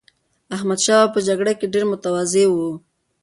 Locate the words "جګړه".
1.27-1.53